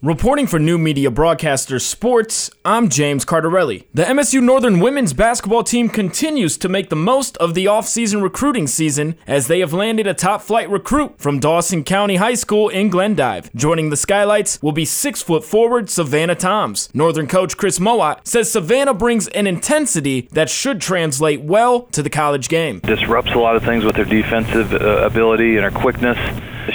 Reporting 0.00 0.46
for 0.46 0.60
New 0.60 0.78
Media 0.78 1.10
Broadcaster 1.10 1.80
Sports, 1.80 2.52
I'm 2.64 2.88
James 2.88 3.24
Cardarelli. 3.24 3.86
The 3.92 4.04
MSU 4.04 4.40
Northern 4.40 4.78
women's 4.78 5.12
basketball 5.12 5.64
team 5.64 5.88
continues 5.88 6.56
to 6.58 6.68
make 6.68 6.88
the 6.88 6.94
most 6.94 7.36
of 7.38 7.54
the 7.54 7.64
offseason 7.64 8.22
recruiting 8.22 8.68
season 8.68 9.16
as 9.26 9.48
they 9.48 9.58
have 9.58 9.72
landed 9.72 10.06
a 10.06 10.14
top 10.14 10.40
flight 10.40 10.70
recruit 10.70 11.18
from 11.18 11.40
Dawson 11.40 11.82
County 11.82 12.14
High 12.14 12.34
School 12.34 12.68
in 12.68 12.90
Glendive. 12.90 13.52
Joining 13.56 13.90
the 13.90 13.96
Skylights 13.96 14.62
will 14.62 14.70
be 14.70 14.84
six 14.84 15.20
foot 15.20 15.44
forward 15.44 15.90
Savannah 15.90 16.36
Toms. 16.36 16.90
Northern 16.94 17.26
coach 17.26 17.56
Chris 17.56 17.80
Mowat 17.80 18.24
says 18.24 18.52
Savannah 18.52 18.94
brings 18.94 19.26
an 19.26 19.48
intensity 19.48 20.28
that 20.30 20.48
should 20.48 20.80
translate 20.80 21.40
well 21.40 21.82
to 21.90 22.04
the 22.04 22.10
college 22.10 22.48
game. 22.48 22.78
Disrupts 22.84 23.32
a 23.32 23.38
lot 23.38 23.56
of 23.56 23.64
things 23.64 23.82
with 23.82 23.96
her 23.96 24.04
defensive 24.04 24.74
uh, 24.74 25.04
ability 25.04 25.56
and 25.56 25.64
her 25.64 25.72
quickness 25.72 26.18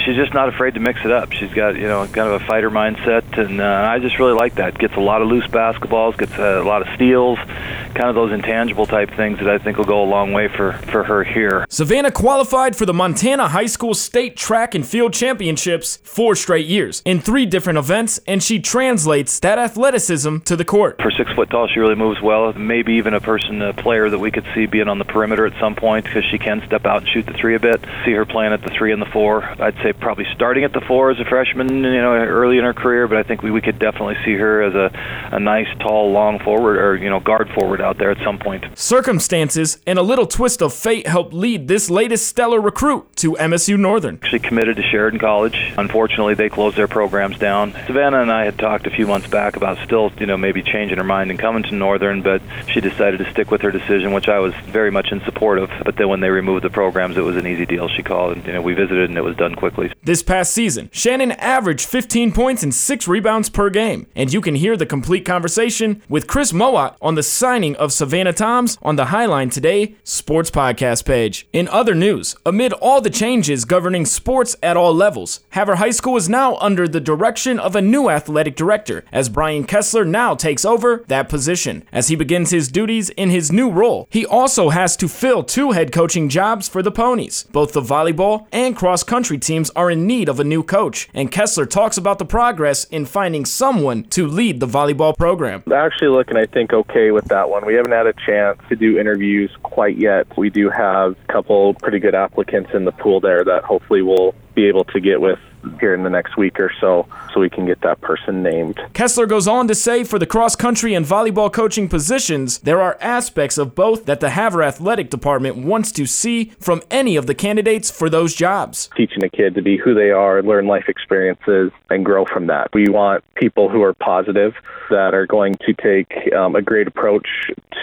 she's 0.00 0.16
just 0.16 0.34
not 0.34 0.48
afraid 0.48 0.74
to 0.74 0.80
mix 0.80 1.04
it 1.04 1.10
up. 1.10 1.32
She's 1.32 1.52
got 1.52 1.76
you 1.76 1.86
know 1.88 2.06
kind 2.06 2.28
of 2.32 2.42
a 2.42 2.46
fighter 2.46 2.70
mindset, 2.70 3.38
and 3.38 3.60
uh, 3.60 3.88
I 3.90 3.98
just 3.98 4.18
really 4.18 4.34
like 4.34 4.56
that. 4.56 4.78
Gets 4.78 4.94
a 4.94 5.00
lot 5.00 5.22
of 5.22 5.28
loose 5.28 5.46
basketballs, 5.46 6.16
gets 6.16 6.36
a 6.36 6.62
lot 6.62 6.82
of 6.82 6.94
steals, 6.94 7.38
kind 7.38 8.08
of 8.08 8.14
those 8.14 8.32
intangible 8.32 8.86
type 8.86 9.10
things 9.10 9.38
that 9.38 9.48
I 9.48 9.58
think 9.58 9.78
will 9.78 9.84
go 9.84 10.02
a 10.02 10.06
long 10.06 10.32
way 10.32 10.48
for 10.48 10.72
for 10.90 11.04
her 11.04 11.24
here. 11.24 11.66
Savannah 11.68 12.10
qualified 12.10 12.76
for 12.76 12.86
the 12.86 12.94
Montana 12.94 13.48
High 13.48 13.66
School 13.66 13.94
State 13.94 14.36
Track 14.36 14.74
and 14.74 14.86
Field 14.86 15.12
Championships 15.12 15.98
four 16.02 16.34
straight 16.34 16.66
years 16.66 17.02
in 17.04 17.20
three 17.20 17.46
different 17.46 17.78
events, 17.78 18.20
and 18.26 18.42
she 18.42 18.58
translates 18.60 19.38
that 19.40 19.58
athleticism 19.58 20.38
to 20.38 20.56
the 20.56 20.64
court. 20.64 21.00
For 21.00 21.10
six 21.10 21.32
foot 21.32 21.50
tall, 21.50 21.68
she 21.68 21.80
really 21.80 21.94
moves 21.94 22.20
well. 22.20 22.52
Maybe 22.52 22.94
even 22.94 23.14
a 23.14 23.20
person, 23.20 23.62
a 23.62 23.72
player 23.72 24.10
that 24.10 24.18
we 24.18 24.30
could 24.30 24.46
see 24.54 24.66
being 24.66 24.88
on 24.88 24.98
the 24.98 25.04
perimeter 25.04 25.46
at 25.46 25.58
some 25.60 25.74
point 25.74 26.04
because 26.04 26.24
she 26.24 26.38
can 26.38 26.62
step 26.66 26.86
out 26.86 27.02
and 27.02 27.08
shoot 27.08 27.26
the 27.26 27.32
three 27.32 27.54
a 27.54 27.60
bit. 27.60 27.84
See 28.04 28.12
her 28.12 28.24
playing 28.24 28.52
at 28.52 28.62
the 28.62 28.70
three 28.70 28.92
and 28.92 29.00
the 29.00 29.06
four. 29.06 29.44
I'd 29.44 29.76
say 29.84 29.92
probably 29.92 30.24
starting 30.34 30.64
at 30.64 30.72
the 30.72 30.80
four 30.80 31.10
as 31.10 31.20
a 31.20 31.24
freshman, 31.24 31.68
you 31.68 32.00
know, 32.00 32.14
early 32.14 32.58
in 32.58 32.64
her 32.64 32.72
career, 32.72 33.06
but 33.06 33.18
I 33.18 33.22
think 33.22 33.42
we, 33.42 33.50
we 33.50 33.60
could 33.60 33.78
definitely 33.78 34.16
see 34.24 34.34
her 34.34 34.62
as 34.62 34.74
a, 34.74 34.90
a 35.36 35.38
nice, 35.38 35.68
tall, 35.78 36.10
long 36.10 36.38
forward 36.38 36.78
or, 36.78 36.96
you 36.96 37.10
know, 37.10 37.20
guard 37.20 37.50
forward 37.54 37.80
out 37.80 37.98
there 37.98 38.10
at 38.10 38.18
some 38.24 38.38
point. 38.38 38.64
Circumstances 38.74 39.78
and 39.86 39.98
a 39.98 40.02
little 40.02 40.26
twist 40.26 40.62
of 40.62 40.72
fate 40.72 41.06
helped 41.06 41.34
lead 41.34 41.68
this 41.68 41.90
latest 41.90 42.26
stellar 42.26 42.60
recruit 42.60 43.14
to 43.16 43.32
MSU 43.32 43.78
Northern. 43.78 44.18
She 44.30 44.38
committed 44.38 44.76
to 44.76 44.82
Sheridan 44.82 45.20
College. 45.20 45.74
Unfortunately, 45.76 46.34
they 46.34 46.48
closed 46.48 46.76
their 46.76 46.88
programs 46.88 47.38
down. 47.38 47.72
Savannah 47.86 48.22
and 48.22 48.32
I 48.32 48.44
had 48.46 48.58
talked 48.58 48.86
a 48.86 48.90
few 48.90 49.06
months 49.06 49.28
back 49.28 49.56
about 49.56 49.78
still, 49.84 50.10
you 50.18 50.26
know, 50.26 50.38
maybe 50.38 50.62
changing 50.62 50.96
her 50.98 51.04
mind 51.04 51.30
and 51.30 51.38
coming 51.38 51.62
to 51.64 51.74
Northern, 51.74 52.22
but 52.22 52.40
she 52.68 52.80
decided 52.80 53.18
to 53.18 53.30
stick 53.30 53.50
with 53.50 53.60
her 53.60 53.70
decision, 53.70 54.12
which 54.12 54.28
I 54.28 54.38
was 54.38 54.54
very 54.66 54.90
much 54.90 55.12
in 55.12 55.20
support 55.24 55.58
of. 55.58 55.70
But 55.84 55.96
then 55.96 56.08
when 56.08 56.20
they 56.20 56.30
removed 56.30 56.64
the 56.64 56.70
programs, 56.70 57.16
it 57.16 57.22
was 57.22 57.36
an 57.36 57.46
easy 57.46 57.66
deal. 57.66 57.88
She 57.88 58.02
called, 58.02 58.36
and, 58.36 58.46
you 58.46 58.52
know, 58.54 58.62
we 58.62 58.72
visited 58.72 59.10
and 59.10 59.18
it 59.18 59.22
was 59.24 59.36
done 59.36 59.54
quickly. 59.54 59.73
This 60.02 60.22
past 60.22 60.52
season, 60.52 60.90
Shannon 60.92 61.32
averaged 61.32 61.86
15 61.88 62.32
points 62.32 62.62
and 62.62 62.74
6 62.74 63.08
rebounds 63.08 63.48
per 63.48 63.70
game. 63.70 64.06
And 64.14 64.32
you 64.32 64.40
can 64.40 64.54
hear 64.54 64.76
the 64.76 64.86
complete 64.86 65.24
conversation 65.24 66.02
with 66.08 66.26
Chris 66.26 66.52
Mowat 66.52 66.96
on 67.00 67.14
the 67.14 67.22
signing 67.22 67.74
of 67.76 67.92
Savannah 67.92 68.32
Toms 68.32 68.78
on 68.82 68.96
the 68.96 69.06
Highline 69.06 69.50
Today 69.50 69.96
Sports 70.04 70.50
Podcast 70.50 71.04
page. 71.04 71.46
In 71.52 71.68
other 71.68 71.94
news, 71.94 72.36
amid 72.46 72.72
all 72.74 73.00
the 73.00 73.10
changes 73.10 73.64
governing 73.64 74.06
sports 74.06 74.56
at 74.62 74.76
all 74.76 74.94
levels, 74.94 75.40
Havre 75.50 75.76
High 75.76 75.90
School 75.90 76.16
is 76.16 76.28
now 76.28 76.56
under 76.56 76.86
the 76.86 77.00
direction 77.00 77.58
of 77.58 77.74
a 77.74 77.82
new 77.82 78.08
athletic 78.08 78.56
director, 78.56 79.04
as 79.12 79.28
Brian 79.28 79.64
Kessler 79.64 80.04
now 80.04 80.34
takes 80.34 80.64
over 80.64 81.04
that 81.08 81.28
position. 81.28 81.84
As 81.92 82.08
he 82.08 82.16
begins 82.16 82.50
his 82.50 82.68
duties 82.68 83.10
in 83.10 83.30
his 83.30 83.50
new 83.50 83.70
role, 83.70 84.08
he 84.10 84.24
also 84.24 84.70
has 84.70 84.96
to 84.98 85.08
fill 85.08 85.42
two 85.42 85.72
head 85.72 85.92
coaching 85.92 86.28
jobs 86.28 86.68
for 86.68 86.82
the 86.82 86.92
Ponies. 86.92 87.46
Both 87.52 87.72
the 87.72 87.80
volleyball 87.80 88.46
and 88.52 88.76
cross 88.76 89.02
country 89.02 89.38
teams 89.54 89.70
are 89.76 89.88
in 89.88 90.04
need 90.04 90.28
of 90.28 90.40
a 90.40 90.44
new 90.44 90.64
coach, 90.64 91.08
and 91.14 91.30
Kessler 91.30 91.64
talks 91.64 91.96
about 91.96 92.18
the 92.18 92.24
progress 92.24 92.82
in 92.84 93.06
finding 93.06 93.44
someone 93.44 94.02
to 94.02 94.26
lead 94.26 94.58
the 94.58 94.66
volleyball 94.66 95.16
program. 95.16 95.62
Actually, 95.72 96.08
looking, 96.08 96.36
I 96.36 96.46
think, 96.46 96.72
okay 96.72 97.12
with 97.12 97.26
that 97.26 97.48
one. 97.48 97.64
We 97.64 97.74
haven't 97.74 97.92
had 97.92 98.08
a 98.08 98.14
chance 98.26 98.58
to 98.68 98.74
do 98.74 98.98
interviews 98.98 99.52
quite 99.62 99.96
yet. 99.96 100.26
We 100.36 100.50
do 100.50 100.70
have 100.70 101.12
a 101.12 101.32
couple 101.32 101.74
pretty 101.74 102.00
good 102.00 102.16
applicants 102.16 102.70
in 102.74 102.84
the 102.84 102.90
pool 102.90 103.20
there 103.20 103.44
that 103.44 103.62
hopefully 103.62 104.02
we'll 104.02 104.34
be 104.54 104.66
able 104.66 104.84
to 104.84 105.00
get 105.00 105.20
with 105.20 105.38
here 105.80 105.94
in 105.94 106.02
the 106.02 106.10
next 106.10 106.36
week 106.36 106.60
or 106.60 106.70
so 106.80 107.06
so 107.32 107.40
we 107.40 107.48
can 107.48 107.66
get 107.66 107.80
that 107.80 108.00
person 108.00 108.42
named. 108.42 108.78
Kessler 108.92 109.26
goes 109.26 109.48
on 109.48 109.66
to 109.68 109.74
say 109.74 110.04
for 110.04 110.18
the 110.18 110.26
cross 110.26 110.54
country 110.54 110.94
and 110.94 111.06
volleyball 111.06 111.52
coaching 111.52 111.88
positions, 111.88 112.58
there 112.58 112.80
are 112.80 112.98
aspects 113.00 113.58
of 113.58 113.74
both 113.74 114.04
that 114.06 114.20
the 114.20 114.30
Havre 114.30 114.62
Athletic 114.62 115.10
Department 115.10 115.56
wants 115.56 115.90
to 115.92 116.06
see 116.06 116.52
from 116.60 116.82
any 116.90 117.16
of 117.16 117.26
the 117.26 117.34
candidates 117.34 117.90
for 117.90 118.10
those 118.10 118.34
jobs. 118.34 118.90
Teaching 118.96 119.24
a 119.24 119.28
kid 119.28 119.54
to 119.54 119.62
be 119.62 119.76
who 119.76 119.94
they 119.94 120.10
are, 120.10 120.42
learn 120.42 120.66
life 120.66 120.84
experiences, 120.88 121.72
and 121.90 122.04
grow 122.04 122.24
from 122.26 122.46
that. 122.48 122.68
We 122.74 122.88
want 122.88 123.24
people 123.34 123.68
who 123.68 123.82
are 123.82 123.94
positive, 123.94 124.54
that 124.90 125.14
are 125.14 125.26
going 125.26 125.54
to 125.66 125.72
take 125.74 126.32
um, 126.34 126.54
a 126.54 126.62
great 126.62 126.86
approach 126.86 127.26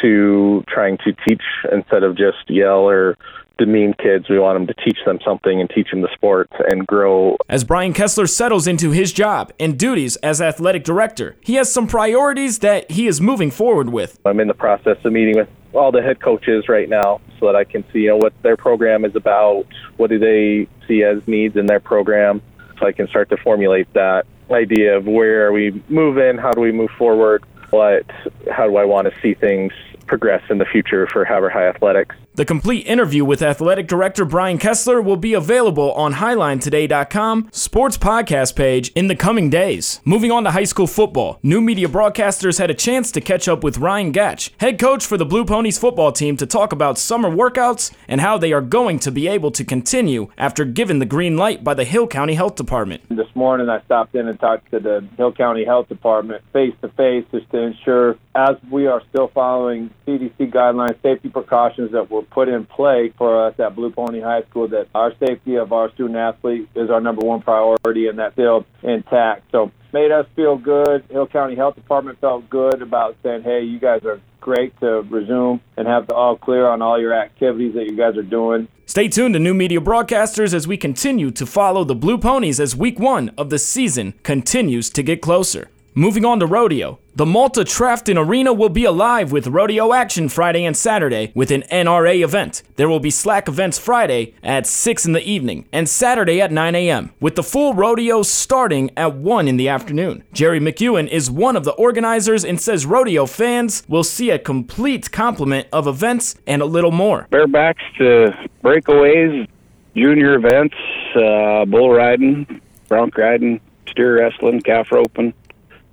to 0.01 0.63
trying 0.67 0.97
to 0.99 1.13
teach 1.27 1.41
instead 1.71 2.03
of 2.03 2.15
just 2.15 2.47
yell 2.47 2.87
or 2.87 3.17
demean 3.65 3.93
kids. 3.93 4.27
We 4.29 4.39
want 4.39 4.57
them 4.57 4.67
to 4.67 4.83
teach 4.83 4.97
them 5.05 5.19
something 5.23 5.61
and 5.61 5.69
teach 5.69 5.91
them 5.91 6.01
the 6.01 6.11
sport 6.13 6.49
and 6.69 6.85
grow. 6.85 7.37
As 7.47 7.63
Brian 7.63 7.93
Kessler 7.93 8.27
settles 8.27 8.67
into 8.67 8.91
his 8.91 9.13
job 9.13 9.53
and 9.59 9.77
duties 9.77 10.15
as 10.17 10.41
athletic 10.41 10.83
director, 10.83 11.37
he 11.41 11.55
has 11.55 11.71
some 11.71 11.87
priorities 11.87 12.59
that 12.59 12.89
he 12.89 13.07
is 13.07 13.21
moving 13.21 13.51
forward 13.51 13.89
with. 13.89 14.19
I'm 14.25 14.39
in 14.39 14.47
the 14.47 14.53
process 14.53 14.97
of 15.03 15.13
meeting 15.13 15.37
with 15.37 15.49
all 15.73 15.91
the 15.91 16.01
head 16.01 16.21
coaches 16.21 16.67
right 16.67 16.89
now 16.89 17.21
so 17.39 17.45
that 17.45 17.55
I 17.55 17.63
can 17.63 17.83
see 17.93 17.99
you 17.99 18.09
know, 18.09 18.17
what 18.17 18.33
their 18.41 18.57
program 18.57 19.05
is 19.05 19.15
about, 19.15 19.65
what 19.97 20.09
do 20.09 20.19
they 20.19 20.67
see 20.87 21.03
as 21.03 21.25
needs 21.27 21.55
in 21.55 21.65
their 21.67 21.79
program, 21.79 22.41
so 22.79 22.87
I 22.87 22.91
can 22.91 23.07
start 23.07 23.29
to 23.29 23.37
formulate 23.37 23.91
that 23.93 24.25
idea 24.49 24.97
of 24.97 25.05
where 25.05 25.47
are 25.47 25.51
we 25.51 25.81
moving, 25.87 26.37
how 26.37 26.51
do 26.51 26.61
we 26.61 26.71
move 26.71 26.89
forward, 26.97 27.43
what, 27.71 28.05
how 28.51 28.67
do 28.67 28.77
I 28.77 28.85
want 28.85 29.07
to 29.07 29.21
see 29.21 29.33
things 29.33 29.73
progress 30.11 30.43
in 30.49 30.57
the 30.57 30.65
future 30.65 31.07
for 31.07 31.23
Havre 31.23 31.49
High 31.49 31.69
Athletics. 31.69 32.15
The 32.35 32.43
complete 32.43 32.85
interview 32.85 33.23
with 33.23 33.41
Athletic 33.41 33.87
Director 33.87 34.25
Brian 34.25 34.57
Kessler 34.57 35.01
will 35.01 35.15
be 35.15 35.33
available 35.33 35.91
on 35.93 36.15
HighlineToday.com 36.15 37.49
sports 37.51 37.97
podcast 37.97 38.55
page 38.55 38.89
in 38.89 39.07
the 39.07 39.15
coming 39.15 39.49
days. 39.49 40.01
Moving 40.03 40.31
on 40.31 40.43
to 40.43 40.51
high 40.51 40.65
school 40.65 40.87
football, 40.87 41.39
new 41.43 41.61
media 41.61 41.87
broadcasters 41.87 42.57
had 42.57 42.69
a 42.69 42.73
chance 42.73 43.09
to 43.11 43.21
catch 43.21 43.47
up 43.47 43.63
with 43.63 43.77
Ryan 43.77 44.11
Gatch, 44.11 44.49
head 44.59 44.79
coach 44.79 45.05
for 45.05 45.17
the 45.17 45.25
Blue 45.25 45.45
Ponies 45.45 45.77
football 45.77 46.11
team, 46.11 46.35
to 46.37 46.45
talk 46.45 46.73
about 46.73 46.97
summer 46.97 47.29
workouts 47.29 47.93
and 48.07 48.19
how 48.19 48.37
they 48.37 48.51
are 48.51 48.61
going 48.61 48.99
to 48.99 49.11
be 49.11 49.27
able 49.29 49.51
to 49.51 49.63
continue 49.63 50.29
after 50.37 50.65
given 50.65 50.99
the 50.99 51.05
green 51.05 51.37
light 51.37 51.63
by 51.63 51.73
the 51.73 51.85
Hill 51.85 52.07
County 52.07 52.33
Health 52.33 52.55
Department. 52.55 53.01
This 53.09 53.33
morning 53.33 53.69
I 53.69 53.81
stopped 53.83 54.15
in 54.15 54.27
and 54.27 54.39
talked 54.39 54.71
to 54.71 54.79
the 54.79 55.07
Hill 55.17 55.31
County 55.33 55.63
Health 55.63 55.87
Department 55.87 56.43
face 56.51 56.75
to 56.81 56.89
face 56.89 57.25
just 57.31 57.49
to 57.51 57.60
ensure, 57.61 58.17
as 58.35 58.55
we 58.69 58.87
are 58.87 59.01
still 59.09 59.29
following 59.33 59.89
CDC 60.07 60.51
guidelines, 60.51 61.01
safety 61.01 61.29
precautions 61.29 61.91
that 61.91 62.09
were 62.09 62.23
put 62.23 62.47
in 62.47 62.65
play 62.65 63.13
for 63.17 63.47
us 63.47 63.59
at 63.59 63.75
Blue 63.75 63.91
Pony 63.91 64.21
High 64.21 64.43
School 64.43 64.67
that 64.69 64.87
our 64.95 65.13
safety 65.19 65.55
of 65.55 65.73
our 65.73 65.91
student 65.93 66.17
athletes 66.17 66.69
is 66.75 66.89
our 66.89 67.01
number 67.01 67.25
one 67.25 67.41
priority 67.41 68.07
and 68.07 68.19
that's 68.19 68.33
still 68.33 68.65
intact. 68.83 69.51
So 69.51 69.71
made 69.93 70.11
us 70.11 70.25
feel 70.35 70.57
good. 70.57 71.03
Hill 71.09 71.27
County 71.27 71.55
Health 71.55 71.75
Department 71.75 72.19
felt 72.19 72.49
good 72.49 72.81
about 72.81 73.17
saying, 73.23 73.43
hey, 73.43 73.61
you 73.61 73.79
guys 73.79 74.03
are 74.05 74.21
great 74.39 74.77
to 74.79 75.01
resume 75.09 75.61
and 75.77 75.87
have 75.87 76.07
the 76.07 76.15
all 76.15 76.35
clear 76.35 76.67
on 76.67 76.81
all 76.81 76.99
your 76.99 77.13
activities 77.13 77.75
that 77.75 77.85
you 77.85 77.95
guys 77.95 78.17
are 78.17 78.23
doing. 78.23 78.67
Stay 78.85 79.07
tuned 79.07 79.33
to 79.35 79.39
New 79.39 79.53
Media 79.53 79.79
Broadcasters 79.79 80.53
as 80.53 80.67
we 80.67 80.75
continue 80.75 81.31
to 81.31 81.45
follow 81.45 81.83
the 81.83 81.95
Blue 81.95 82.17
Ponies 82.17 82.59
as 82.59 82.75
week 82.75 82.99
one 82.99 83.29
of 83.37 83.49
the 83.49 83.59
season 83.59 84.13
continues 84.23 84.89
to 84.89 85.03
get 85.03 85.21
closer. 85.21 85.69
Moving 85.93 86.23
on 86.23 86.39
to 86.39 86.45
rodeo. 86.45 86.99
The 87.15 87.25
Malta 87.25 87.65
Trafton 87.65 88.17
Arena 88.17 88.53
will 88.53 88.69
be 88.69 88.85
alive 88.85 89.33
with 89.33 89.47
rodeo 89.47 89.91
action 89.91 90.29
Friday 90.29 90.63
and 90.63 90.77
Saturday 90.77 91.33
with 91.35 91.51
an 91.51 91.63
NRA 91.63 92.23
event. 92.23 92.63
There 92.77 92.87
will 92.87 93.01
be 93.01 93.09
slack 93.09 93.49
events 93.49 93.77
Friday 93.77 94.33
at 94.41 94.65
6 94.65 95.05
in 95.05 95.11
the 95.11 95.21
evening 95.21 95.67
and 95.73 95.89
Saturday 95.89 96.39
at 96.39 96.49
9 96.49 96.75
a.m., 96.75 97.11
with 97.19 97.35
the 97.35 97.43
full 97.43 97.73
rodeo 97.73 98.23
starting 98.23 98.89
at 98.95 99.15
1 99.15 99.49
in 99.49 99.57
the 99.57 99.67
afternoon. 99.67 100.23
Jerry 100.31 100.61
McEwen 100.61 101.09
is 101.09 101.29
one 101.29 101.57
of 101.57 101.65
the 101.65 101.73
organizers 101.73 102.45
and 102.45 102.61
says 102.61 102.85
rodeo 102.85 103.25
fans 103.25 103.83
will 103.89 104.05
see 104.05 104.29
a 104.29 104.39
complete 104.39 105.11
complement 105.11 105.67
of 105.73 105.87
events 105.87 106.35
and 106.47 106.61
a 106.61 106.65
little 106.65 106.91
more. 106.91 107.27
Barebacks 107.31 107.83
to 107.97 108.33
breakaways, 108.63 109.45
junior 109.93 110.35
events, 110.35 110.75
uh, 111.17 111.65
bull 111.65 111.91
riding, 111.91 112.61
bronc 112.87 113.17
riding, 113.17 113.59
steer 113.89 114.19
wrestling, 114.19 114.61
calf 114.61 114.89
roping 114.89 115.33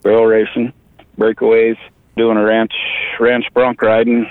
barrel 0.03 0.27
racing, 0.27 0.73
breakaways, 1.19 1.77
doing 2.17 2.37
a 2.37 2.45
ranch 2.45 2.73
ranch 3.21 3.45
bronc 3.55 3.81
riding 3.83 4.27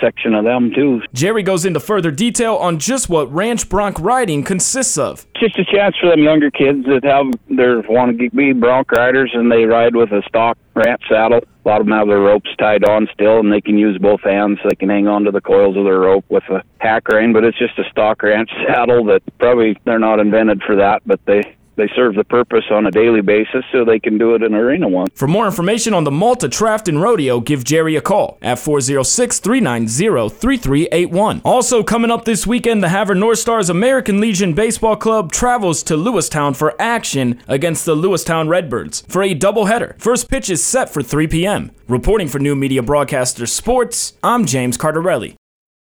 section 0.00 0.34
of 0.34 0.44
them 0.44 0.72
too. 0.74 1.02
Jerry 1.12 1.42
goes 1.42 1.64
into 1.64 1.80
further 1.80 2.10
detail 2.10 2.56
on 2.56 2.78
just 2.78 3.08
what 3.08 3.32
ranch 3.32 3.68
bronc 3.68 3.98
riding 4.00 4.42
consists 4.42 4.98
of. 4.98 5.26
Just 5.38 5.58
a 5.58 5.64
chance 5.64 5.96
for 6.00 6.10
them 6.10 6.20
younger 6.20 6.50
kids 6.50 6.84
that 6.86 7.04
have 7.04 7.26
their 7.56 7.80
want 7.82 8.18
to 8.18 8.30
be 8.30 8.52
bronc 8.52 8.90
riders 8.92 9.30
and 9.34 9.50
they 9.50 9.64
ride 9.64 9.94
with 9.94 10.10
a 10.12 10.22
stock 10.28 10.58
ranch 10.74 11.02
saddle. 11.08 11.40
A 11.64 11.68
lot 11.68 11.80
of 11.80 11.86
them 11.86 11.96
have 11.96 12.08
their 12.08 12.20
ropes 12.20 12.50
tied 12.58 12.84
on 12.84 13.08
still, 13.14 13.40
and 13.40 13.50
they 13.50 13.62
can 13.62 13.78
use 13.78 13.96
both 13.96 14.20
hands. 14.20 14.58
They 14.68 14.74
can 14.74 14.90
hang 14.90 15.08
on 15.08 15.24
to 15.24 15.30
the 15.30 15.40
coils 15.40 15.78
of 15.78 15.84
their 15.84 16.00
rope 16.00 16.26
with 16.28 16.44
a 16.50 16.62
hack 16.78 17.08
rein, 17.08 17.32
but 17.32 17.42
it's 17.42 17.58
just 17.58 17.78
a 17.78 17.88
stock 17.90 18.22
ranch 18.22 18.50
saddle 18.66 19.04
that 19.06 19.22
probably 19.38 19.78
they're 19.84 19.98
not 19.98 20.20
invented 20.20 20.62
for 20.62 20.76
that, 20.76 21.00
but 21.06 21.20
they 21.24 21.56
they 21.76 21.90
serve 21.94 22.14
the 22.14 22.24
purpose 22.24 22.64
on 22.70 22.86
a 22.86 22.90
daily 22.90 23.20
basis 23.20 23.64
so 23.72 23.84
they 23.84 23.98
can 23.98 24.18
do 24.18 24.34
it 24.34 24.42
in 24.42 24.54
arena 24.54 24.88
one. 24.88 25.08
For 25.14 25.28
more 25.28 25.46
information 25.46 25.94
on 25.94 26.04
the 26.04 26.10
Malta 26.10 26.48
Trafton 26.48 26.98
Rodeo, 26.98 27.40
give 27.40 27.64
Jerry 27.64 27.96
a 27.96 28.00
call 28.00 28.38
at 28.42 28.58
406 28.58 29.40
390 29.40 30.28
3381. 30.28 31.40
Also, 31.44 31.82
coming 31.82 32.10
up 32.10 32.24
this 32.24 32.46
weekend, 32.46 32.82
the 32.82 32.88
Havre 32.88 33.14
North 33.14 33.38
Stars 33.38 33.68
American 33.68 34.20
Legion 34.20 34.54
Baseball 34.54 34.96
Club 34.96 35.32
travels 35.32 35.82
to 35.84 35.94
Lewistown 35.94 36.56
for 36.56 36.80
action 36.80 37.40
against 37.48 37.84
the 37.84 37.96
Lewistown 37.96 38.48
Redbirds 38.48 39.02
for 39.08 39.22
a 39.22 39.34
doubleheader. 39.34 40.00
First 40.00 40.28
pitch 40.28 40.50
is 40.50 40.64
set 40.64 40.92
for 40.92 41.02
3 41.02 41.26
p.m. 41.26 41.70
Reporting 41.88 42.28
for 42.28 42.38
New 42.38 42.56
Media 42.56 42.82
Broadcaster 42.82 43.46
Sports, 43.46 44.14
I'm 44.22 44.44
James 44.46 44.78
Cardarelli. 44.78 45.36